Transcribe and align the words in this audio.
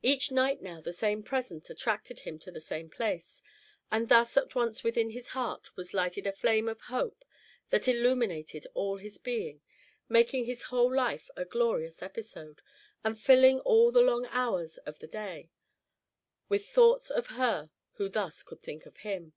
Each 0.00 0.32
night 0.32 0.62
now 0.62 0.80
the 0.80 0.94
same 0.94 1.22
present 1.22 1.68
attracted 1.68 2.20
him 2.20 2.38
to 2.38 2.50
the 2.50 2.58
same 2.58 2.88
place, 2.88 3.42
and 3.92 4.08
thus 4.08 4.34
at 4.38 4.54
once 4.54 4.82
within 4.82 5.10
his 5.10 5.28
heart 5.36 5.76
was 5.76 5.92
lighted 5.92 6.26
a 6.26 6.32
flame 6.32 6.70
of 6.70 6.80
hope 6.80 7.22
that 7.68 7.86
illuminated 7.86 8.66
all 8.72 8.96
his 8.96 9.18
being, 9.18 9.60
making 10.08 10.46
his 10.46 10.62
whole 10.72 10.90
life 10.96 11.28
a 11.36 11.44
glorious 11.44 12.00
episode, 12.02 12.62
and 13.04 13.20
filling 13.20 13.60
all 13.60 13.92
the 13.92 14.00
long 14.00 14.24
hours 14.30 14.78
of 14.88 15.00
the 15.00 15.06
day 15.06 15.50
with 16.48 16.64
thoughts 16.66 17.10
of 17.10 17.26
her 17.36 17.70
who 17.96 18.08
thus 18.08 18.42
could 18.42 18.62
think 18.62 18.86
of 18.86 18.96
him. 18.96 19.34